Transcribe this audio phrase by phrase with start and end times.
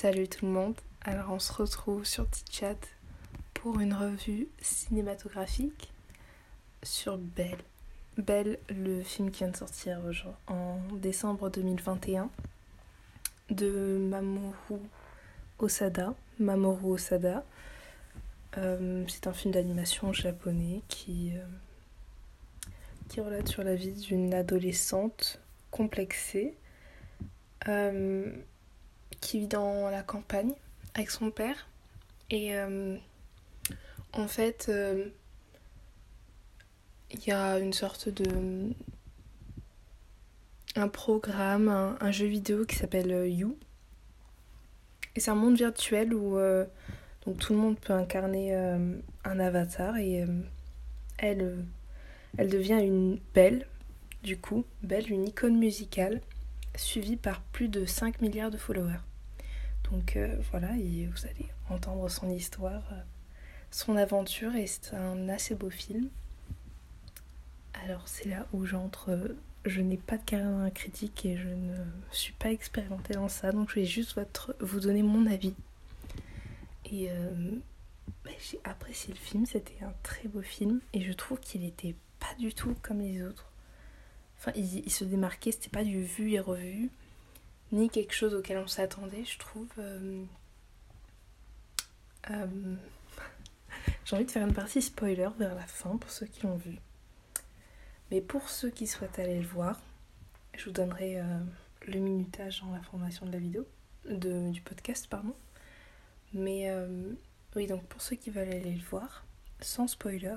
[0.00, 0.76] Salut tout le monde.
[1.00, 2.78] Alors on se retrouve sur TitChat
[3.52, 5.92] pour une revue cinématographique
[6.84, 7.58] sur Belle.
[8.16, 9.98] Belle, le film qui vient de sortir
[10.46, 12.30] en décembre 2021
[13.50, 14.78] de Mamoru
[15.58, 16.14] Osada.
[16.38, 17.44] Mamoru Osada.
[18.56, 22.70] Euh, c'est un film d'animation japonais qui, euh,
[23.08, 25.40] qui relate sur la vie d'une adolescente
[25.72, 26.54] complexée
[27.66, 28.32] euh,
[29.20, 30.52] qui vit dans la campagne
[30.94, 31.68] avec son père.
[32.30, 32.52] Et
[34.12, 34.70] en fait,
[37.10, 38.70] il y a une sorte de.
[40.76, 43.56] un programme, un, jeu vidéo qui s'appelle You.
[45.16, 46.38] Et c'est un monde virtuel où
[47.26, 50.26] donc tout le monde peut incarner un avatar et
[51.18, 51.64] elle
[52.36, 53.66] elle devient une belle,
[54.22, 56.20] du coup, belle, une icône musicale,
[56.74, 59.00] suivie par plus de 5 milliards de followers.
[59.90, 63.00] Donc euh, voilà, vous allez entendre son histoire, euh,
[63.70, 66.08] son aventure, et c'est un assez beau film.
[67.84, 71.74] Alors c'est là où j'entre, euh, je n'ai pas de carrière critique et je ne
[72.10, 74.18] suis pas expérimentée dans ça, donc je vais juste
[74.60, 75.54] vous donner mon avis.
[76.90, 77.10] Et
[78.24, 81.94] bah, j'ai apprécié le film, c'était un très beau film, et je trouve qu'il était
[82.18, 83.50] pas du tout comme les autres.
[84.38, 86.90] Enfin, il, se démarquait, c'était pas du vu et revu,
[87.72, 89.68] ni quelque chose auquel on s'attendait, je trouve.
[89.78, 90.24] Euh,
[92.30, 92.76] euh,
[94.04, 96.78] j'ai envie de faire une partie spoiler vers la fin pour ceux qui l'ont vu.
[98.10, 99.80] Mais pour ceux qui souhaitent aller le voir,
[100.56, 101.38] je vous donnerai euh,
[101.86, 103.66] le minutage dans la formation de la vidéo,
[104.04, 105.34] du podcast, pardon.
[106.32, 106.70] Mais
[107.56, 109.24] oui, donc pour ceux qui veulent aller le voir,
[109.60, 110.36] sans spoiler,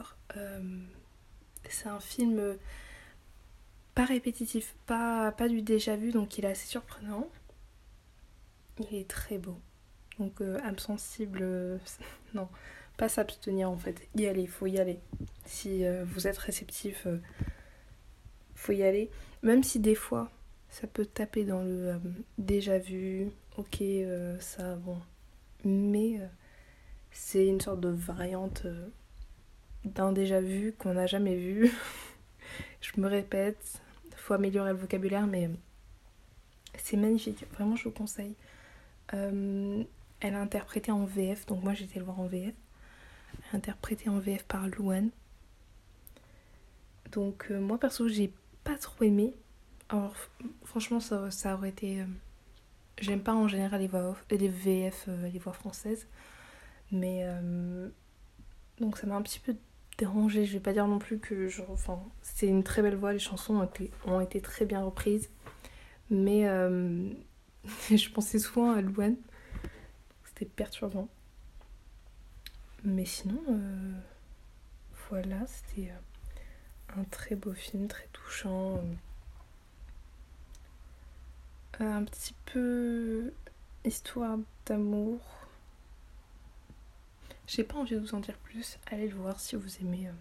[1.69, 2.57] c'est un film
[3.95, 7.27] pas répétitif, pas, pas du déjà vu, donc il est assez surprenant.
[8.79, 9.57] Il est très beau.
[10.19, 10.75] Donc euh, âme
[11.41, 11.77] euh,
[12.33, 12.47] non,
[12.97, 14.07] pas s'abstenir en fait.
[14.15, 14.99] Y aller, faut y aller.
[15.45, 17.07] Si vous êtes réceptif,
[18.55, 19.09] faut y aller.
[19.43, 20.31] Même si des fois,
[20.69, 21.99] ça peut taper dans le
[22.37, 23.27] déjà vu,
[23.57, 23.83] ok,
[24.39, 24.97] ça, bon.
[25.65, 26.19] Mais
[27.11, 28.65] c'est une sorte de variante
[29.85, 31.71] d'un déjà vu qu'on n'a jamais vu.
[32.81, 33.81] je me répète,
[34.15, 35.49] faut améliorer le vocabulaire, mais
[36.77, 37.45] c'est magnifique.
[37.53, 38.35] Vraiment, je vous conseille.
[39.13, 39.83] Euh,
[40.19, 42.53] elle a interprété en VF, donc moi j'étais le voir en VF.
[43.33, 45.09] Elle a interprété en VF par Luan.
[47.11, 48.31] Donc euh, moi perso, j'ai
[48.63, 49.33] pas trop aimé.
[49.89, 50.15] Alors
[50.63, 52.01] franchement, ça, aurait été.
[52.01, 52.05] Euh,
[52.99, 56.07] j'aime pas en général les voix les VF, les voix françaises.
[56.91, 57.25] Mais
[58.79, 59.55] donc ça m'a un petit peu
[59.97, 60.45] dérangé.
[60.45, 61.61] Je vais pas dire non plus que je.
[61.69, 65.29] Enfin, c'est une très belle voix, les chansons ont été, ont été très bien reprises.
[66.09, 67.09] Mais euh,
[67.89, 69.17] je pensais souvent à Louane.
[70.25, 71.07] C'était perturbant.
[72.83, 73.93] Mais sinon, euh,
[75.09, 78.81] voilà, c'était euh, un très beau film, très touchant.
[81.79, 83.33] un petit peu
[83.85, 84.37] histoire
[84.67, 85.19] d'amour
[87.51, 88.77] j'ai pas envie de vous en dire plus.
[88.89, 90.07] Allez le voir si vous aimez.
[90.07, 90.13] Euh,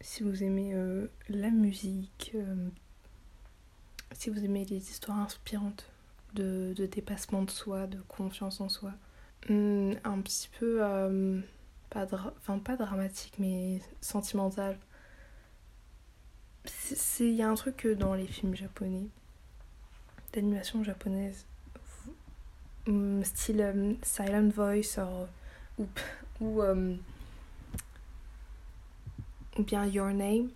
[0.00, 2.32] si vous aimez euh, la musique.
[2.34, 2.68] Euh,
[4.12, 5.86] si vous aimez les histoires inspirantes
[6.32, 8.92] de, dépassement de soi, de confiance en soi.
[9.50, 10.78] Hmm, un petit peu.
[11.90, 12.06] pas,
[12.38, 14.78] enfin, pas dramatique, mais sentimental.
[17.20, 19.08] Il y a un truc dans les films japonais,
[20.32, 21.44] d'animation japonaise,
[22.86, 24.98] Mm, style euh, Silent Voice
[25.78, 25.86] ou,
[26.40, 26.96] ou, euh,
[29.58, 30.50] ou bien Your Name.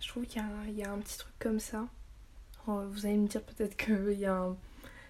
[0.00, 1.86] Je trouve qu'il y, y, a un petit truc comme ça.
[2.66, 4.56] vous allez me dire peut-être que y a un...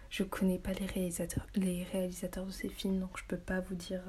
[0.09, 3.75] je connais pas les réalisateurs, les réalisateurs de ces films, donc je peux pas vous
[3.75, 4.03] dire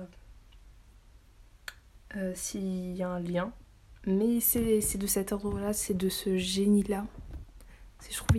[2.16, 3.53] euh, s'il y a un lien.
[4.07, 7.06] Mais c'est de cet ordre-là, c'est de ce génie-là.
[8.09, 8.38] Je trouve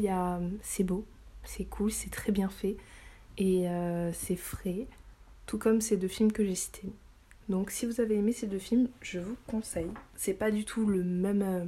[0.62, 1.06] c'est beau,
[1.44, 2.76] c'est cool, c'est très bien fait.
[3.38, 4.86] Et euh, c'est frais,
[5.46, 6.92] tout comme ces deux films que j'ai cités.
[7.48, 9.90] Donc si vous avez aimé ces deux films, je vous conseille.
[10.16, 11.42] C'est pas du tout le même.
[11.42, 11.64] Euh,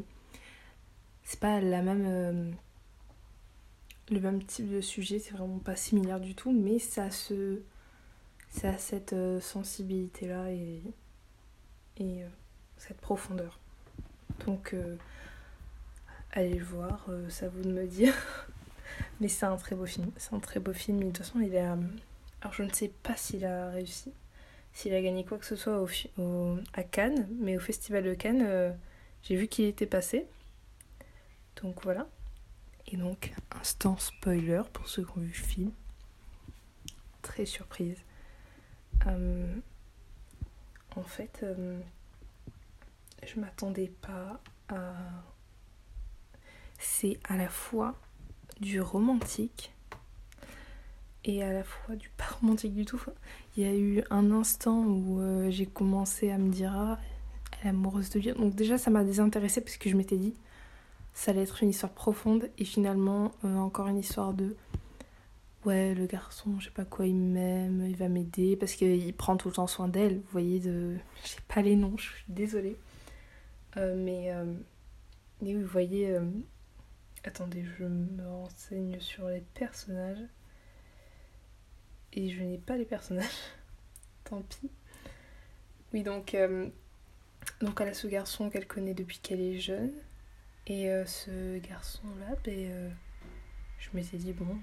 [1.23, 2.05] c'est pas la même.
[2.07, 2.51] Euh,
[4.11, 7.63] le même type de sujet, c'est vraiment pas similaire du tout, mais ça se.
[8.51, 10.83] Ça a cette sensibilité-là et.
[11.99, 12.21] et
[12.77, 13.59] cette profondeur.
[14.47, 14.77] Donc.
[16.33, 18.15] allez le voir, ça vous de me dire.
[19.21, 20.11] Mais c'est un très beau film.
[20.17, 20.99] C'est un très beau film.
[21.01, 21.61] De toute façon, il est.
[21.61, 24.13] Alors, je ne sais pas s'il a réussi,
[24.73, 25.81] s'il a gagné quoi que ce soit
[26.19, 28.71] au, à Cannes, mais au Festival de Cannes, euh,
[29.23, 30.27] j'ai vu qu'il était passé.
[31.63, 32.07] Donc voilà.
[32.87, 35.73] Et donc, instant spoiler pour ceux qui ont vu le film.
[37.23, 37.99] très surprise.
[39.07, 39.55] Euh,
[40.97, 41.81] en fait, euh,
[43.25, 44.93] je m'attendais pas à.
[46.79, 47.97] C'est à la fois
[48.61, 49.75] du romantique
[51.25, 53.03] et à la fois du pas romantique du tout.
[53.57, 56.99] Il y a eu un instant où euh, j'ai commencé à me dire ah,
[57.61, 58.33] elle est amoureuse de lui.
[58.33, 60.35] Donc déjà ça m'a désintéressée parce que je m'étais dit
[61.15, 64.57] ça allait être une histoire profonde et finalement euh, encore une histoire de
[65.65, 69.37] ouais le garçon je sais pas quoi il m'aime il va m'aider parce qu'il prend
[69.37, 72.25] tout le temps soin d'elle vous voyez de je sais pas les noms je suis
[72.29, 72.77] désolée
[73.77, 74.33] euh, mais
[75.41, 76.19] mais vous voyez
[77.25, 80.25] attendez je me renseigne sur les personnages
[82.13, 83.27] et je n'ai pas les personnages.
[84.25, 84.71] Tant pis.
[85.93, 86.69] Oui, donc, euh,
[87.61, 89.93] donc elle a ce garçon qu'elle connaît depuis qu'elle est jeune.
[90.67, 92.91] Et euh, ce garçon-là, ben, euh,
[93.79, 94.57] je m'étais dit, bon,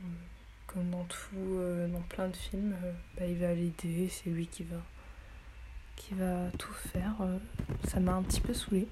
[0.66, 1.60] comme dans tout,
[1.92, 2.76] dans plein de films,
[3.18, 4.78] ben, il va l'aider, c'est lui qui va,
[5.96, 7.16] qui va tout faire.
[7.88, 8.88] ça m'a un petit peu saoulée.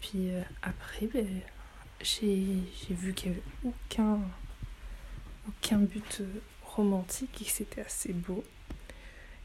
[0.00, 0.30] Puis
[0.62, 1.26] après, ben,
[2.00, 4.20] j'ai vu qu'il n'y avait aucun
[5.48, 8.44] aucun but euh, romantique et que c'était assez beau.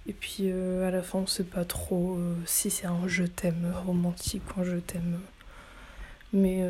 [0.08, 3.24] Et puis euh, à la fin, on sait pas trop euh, si c'est un je
[3.24, 5.20] t'aime romantique ou un je t'aime.
[6.34, 6.64] Mais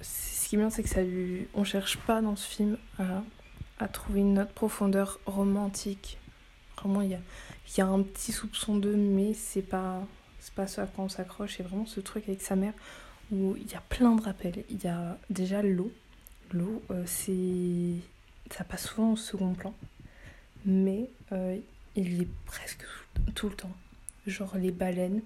[0.00, 1.46] ce qui est bien, c'est que ça lui.
[1.54, 3.22] On cherche pas dans ce film à,
[3.78, 6.18] à trouver une autre profondeur romantique.
[6.76, 7.20] Vraiment, il y a,
[7.78, 10.02] y a un petit soupçon de, mais c'est pas,
[10.56, 11.54] pas ça quand on s'accroche.
[11.56, 12.72] C'est vraiment ce truc avec sa mère
[13.32, 14.64] où il y a plein de rappels.
[14.70, 15.92] Il y a déjà l'eau.
[16.52, 17.96] L'eau, c'est
[18.50, 19.74] ça passe souvent au second plan,
[20.64, 21.58] mais euh,
[21.94, 22.84] il y est presque
[23.34, 23.72] tout le temps.
[24.26, 25.22] Genre les baleines.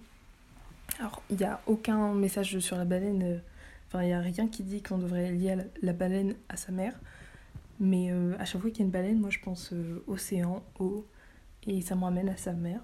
[0.98, 3.38] Alors, il n'y a aucun message sur la baleine, euh,
[3.88, 6.98] enfin, il n'y a rien qui dit qu'on devrait lier la, baleine à sa mère.
[7.78, 9.72] Mais euh, à chaque fois qu'il y a une baleine, moi je pense
[10.06, 11.06] océan, eau,
[11.66, 12.80] et ça me ramène à sa mère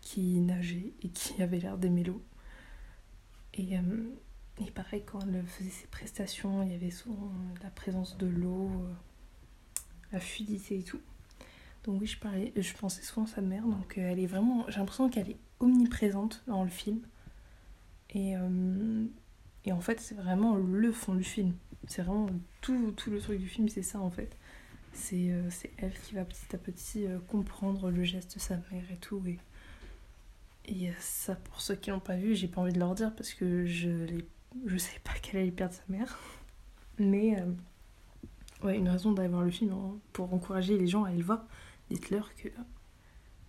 [0.00, 2.20] qui nageait et qui avait l'air d'aimer l'eau.
[3.54, 3.76] Et,
[4.60, 7.32] et pareil, quand elle faisait ses prestations, il y avait souvent
[7.62, 8.70] la présence de l'eau
[10.12, 11.00] la fluidité et tout.
[11.84, 14.64] Donc oui, je, parlais, je pensais souvent à sa mère, donc euh, elle est vraiment,
[14.68, 17.00] j'ai l'impression qu'elle est omniprésente dans le film.
[18.10, 19.04] Et, euh,
[19.64, 21.54] et en fait, c'est vraiment le fond du film.
[21.88, 22.28] C'est vraiment
[22.60, 24.36] tout, tout, le truc du film, c'est ça en fait.
[24.92, 25.48] C'est euh,
[25.78, 29.22] elle qui va petit à petit comprendre le geste de sa mère et tout.
[29.26, 33.34] Et, ça, pour ceux qui l'ont pas vu, j'ai pas envie de leur dire parce
[33.34, 34.20] que je ne
[34.66, 36.18] je sais pas qu'elle allait perdre sa mère.
[36.98, 37.36] Mais
[38.62, 41.24] ouais, une raison d'aller voir le film hein, pour encourager les gens à aller le
[41.24, 41.44] voir.
[41.90, 42.52] Dites-leur qu'il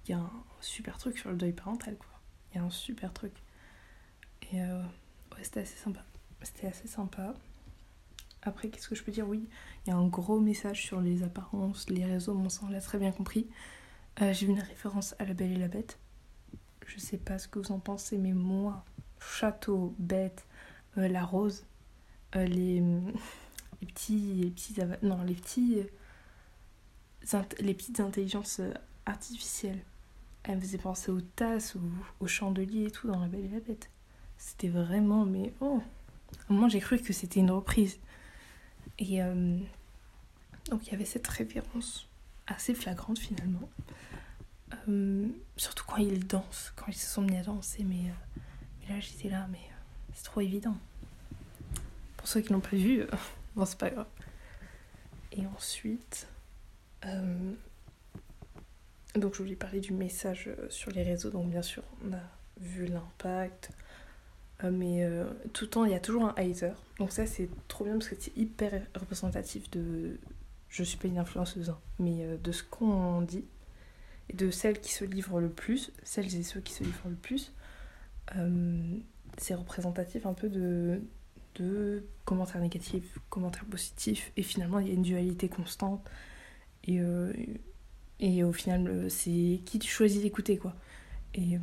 [0.09, 2.09] y a un super truc sur le deuil parental, quoi.
[2.51, 3.33] Il y a un super truc.
[4.51, 6.03] Et euh, ouais, c'était assez sympa.
[6.41, 7.33] C'était assez sympa.
[8.41, 9.27] Après, qu'est-ce que je peux dire?
[9.27, 9.47] Oui,
[9.85, 12.97] il y a un gros message sur les apparences, les réseaux, mon sang l'a très
[12.97, 13.47] bien compris.
[14.21, 15.97] Euh, j'ai vu une référence à La Belle et la Bête.
[16.85, 18.83] Je sais pas ce que vous en pensez, mais moi,
[19.19, 20.45] château, bête,
[20.97, 21.65] euh, la rose,
[22.35, 22.81] les
[23.81, 25.83] les petits, les petits, non, les petits,
[27.59, 28.61] les petites intelligences
[29.05, 29.83] artificielles.
[30.43, 31.75] Elle me faisait penser aux tasses,
[32.19, 33.89] aux, chandeliers et tout dans La Belle et la Bête.
[34.37, 35.81] C'était vraiment, mais oh,
[36.49, 37.97] moment j'ai cru que c'était une reprise.
[38.99, 39.57] Et euh,
[40.69, 42.07] donc il y avait cette référence
[42.47, 43.69] assez flagrante finalement.
[44.89, 48.39] Euh, surtout quand ils dansent, quand ils se sont mis à danser, mais, euh,
[48.81, 49.59] mais là j'étais là, mais
[50.15, 50.77] c'est trop évident.
[52.17, 53.03] Pour ceux qui l'ont pas vu,
[53.55, 54.07] Bon, c'est pas grave.
[55.31, 56.27] Et ensuite,
[57.05, 57.53] euh,
[59.15, 61.29] donc je voulais parler du message euh, sur les réseaux.
[61.29, 62.21] Donc bien sûr, on a
[62.59, 63.69] vu l'impact.
[64.63, 65.07] Euh, mais
[65.51, 66.73] tout le temps, il y a toujours un hater.
[66.99, 70.17] Donc ça, c'est trop bien parce que c'est hyper représentatif de...
[70.69, 73.45] Je suis pas une influenceuse, hein, mais de ce qu'on dit.
[74.29, 77.15] Et de celles qui se livrent le plus, celles et ceux qui se livrent le
[77.15, 77.51] plus.
[79.37, 81.01] C'est représentatif un peu de,
[81.55, 86.07] de commentaires négatifs, commentaires positifs, et finalement il y a une dualité constante.
[86.85, 87.31] Et, euh,
[88.19, 90.75] et au final, euh, c'est qui tu choisis d'écouter, quoi.
[91.33, 91.59] Et euh,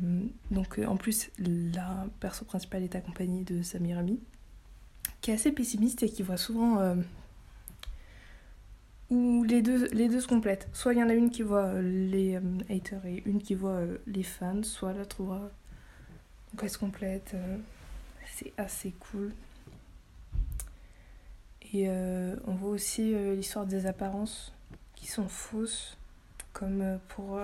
[0.49, 4.19] donc, en plus, la perso principale est accompagnée de Samir Ami,
[5.21, 6.95] qui est assez pessimiste et qui voit souvent
[9.09, 10.67] où les deux, les deux se complètent.
[10.73, 12.37] Soit il y en a une qui voit les
[12.69, 15.51] haters et une qui voit les fans, soit l'autre voit.
[16.51, 17.35] Donc elles se complètent.
[18.25, 19.33] c'est assez cool.
[21.73, 24.53] Et euh, on voit aussi euh, l'histoire des apparences
[24.95, 25.97] qui sont fausses,
[26.51, 27.39] comme euh, pour...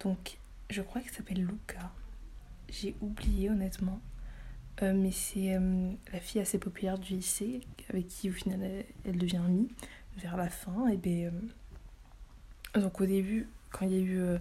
[0.00, 0.38] Donc,
[0.70, 1.90] je crois qu'elle s'appelle Luca.
[2.68, 4.00] J'ai oublié honnêtement.
[4.80, 5.58] mais c'est
[6.12, 9.68] la fille assez populaire du lycée, avec qui au final elle, devient amie
[10.16, 10.88] vers la fin.
[10.88, 11.32] Et ben,
[12.74, 14.38] Donc au début, quand il y a eu euh,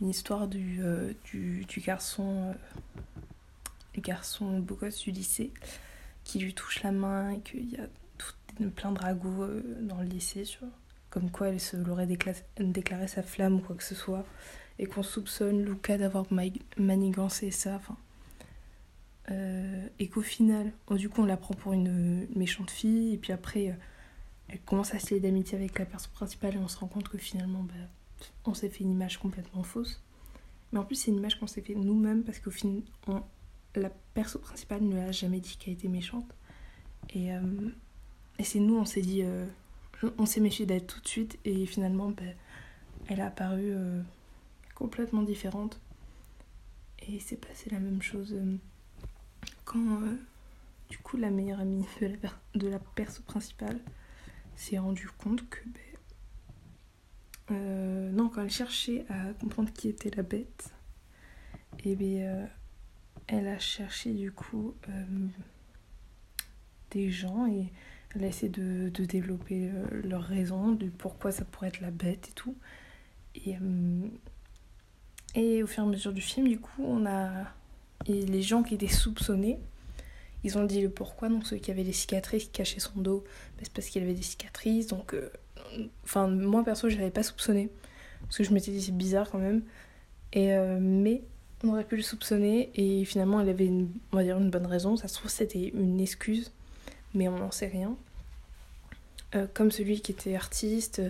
[0.00, 2.54] une histoire du, euh, du, garçon,
[3.94, 5.52] le garçon beau gosse du lycée,
[6.24, 7.86] qui lui touche la main et qu'il y a
[8.74, 9.46] plein de ragots
[9.80, 10.44] dans le lycée,
[11.10, 14.24] comme quoi elle se l'aurait déclaré sa flamme ou quoi que ce soit,
[14.78, 16.26] et qu'on soupçonne Luca d'avoir
[16.78, 17.76] manigancé ça.
[17.76, 17.96] Enfin,
[19.30, 23.18] euh, et qu'au final, oh, du coup, on la prend pour une, méchante fille, et
[23.18, 23.74] puis après, euh,
[24.48, 27.08] elle commence à se lier d'amitié avec la personne principale, et on se rend compte
[27.08, 27.74] que finalement, bah,
[28.44, 30.02] on s'est fait une image complètement fausse.
[30.72, 32.82] Mais en plus, c'est une image qu'on s'est fait nous-mêmes, parce qu'au final,
[33.74, 36.26] la personne principale ne l'a jamais dit qu'elle était méchante.
[37.10, 37.70] Et, euh,
[38.38, 39.22] et c'est nous, on s'est dit,
[40.18, 42.22] on s'est méfié d'elle tout de suite, et finalement, bah,
[43.08, 43.74] elle a apparu
[44.74, 45.80] complètement différente.
[47.08, 48.36] Et c'est passé la même chose
[49.66, 50.16] quand euh,
[50.88, 53.78] du coup la meilleure amie de la, de la perso principale
[54.54, 55.95] s'est rendue compte que ben,
[57.50, 60.72] euh, non quand elle cherchait à comprendre qui était la bête
[61.84, 62.46] et eh bien euh,
[63.26, 64.74] elle a cherché du coup
[66.90, 67.72] des gens et
[68.14, 69.70] elle a essayé de, développer
[70.04, 72.56] leurs raisons de pourquoi ça pourrait être la bête et tout
[75.34, 77.46] et, au fur et à mesure du film du coup on a
[78.08, 79.58] les gens qui étaient soupçonnés,
[80.44, 81.28] ils ont dit le pourquoi.
[81.28, 83.24] Donc ceux qui avaient des cicatrices, qui cachaient son dos,
[83.56, 84.86] ben, c'est parce qu'il avait des cicatrices.
[84.86, 85.30] Donc, euh,
[86.04, 87.70] enfin, moi perso, je l'avais pas soupçonné.
[88.22, 89.62] Parce que je m'étais dit c'est bizarre quand même.
[90.32, 91.22] Et, euh, mais
[91.64, 94.66] on aurait pu le soupçonner et finalement il avait une, on va dire une bonne
[94.66, 94.96] raison.
[94.96, 96.52] Ça se trouve c'était une excuse,
[97.14, 97.96] mais on n'en sait rien.
[99.34, 101.02] Euh, comme celui qui était artiste,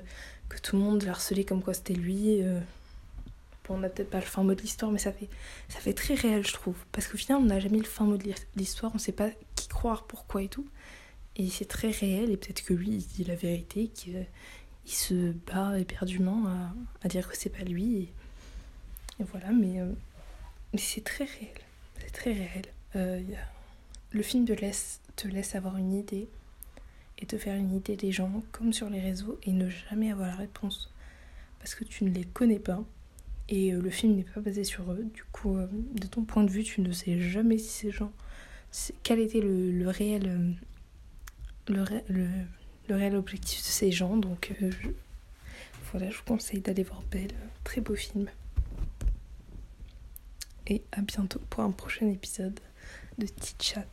[0.49, 2.43] que tout le monde harcelait comme quoi c'était lui
[3.71, 5.29] on n'a peut-être pas le fin mot de l'histoire, mais ça fait,
[5.69, 6.77] ça fait très réel, je trouve.
[6.93, 9.31] Parce qu'au final, on n'a jamais le fin mot de l'histoire, on ne sait pas
[9.55, 10.67] qui croire, pourquoi et tout.
[11.37, 14.27] Et c'est très réel, et peut-être que lui, il dit la vérité, qu'il
[14.85, 16.47] se bat éperdument
[17.03, 18.09] à, dire que c'est pas lui.
[19.21, 19.93] Et, voilà, mais, euh,
[20.73, 21.59] mais c'est très réel.
[21.99, 22.65] C'est très réel.
[22.97, 23.23] Euh,
[24.11, 26.29] le film te laisse, te laisse avoir une idée
[27.19, 30.29] et te faire une idée des gens, comme sur les réseaux, et ne jamais avoir
[30.29, 30.91] la réponse.
[31.59, 32.83] Parce que tu ne les connais pas
[33.49, 35.05] et euh, le film n'est pas basé sur eux.
[35.13, 38.13] Du coup, euh, de ton point de vue, tu ne sais jamais si ces gens.
[39.03, 40.57] Quel était le réel.
[41.71, 42.01] Euh,
[42.89, 44.17] le, réel objectif de ces gens.
[44.17, 44.53] Donc,
[45.91, 47.33] voilà, je vous conseille d'aller voir Belle.
[47.65, 48.29] Très beau film.
[50.69, 52.59] Et à bientôt pour un prochain épisode
[53.19, 53.87] de Tit Chat.